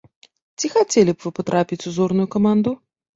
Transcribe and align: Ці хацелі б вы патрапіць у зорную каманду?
Ці 0.61 0.69
хацелі 0.75 1.13
б 1.15 1.19
вы 1.25 1.31
патрапіць 1.39 1.79
у 1.91 1.93
зорную 1.99 2.25
каманду? 2.37 2.75